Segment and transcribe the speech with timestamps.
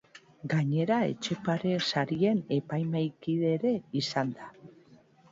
[0.51, 4.49] Gainera, Etxepare Sarien epaimahaikide ere izan da.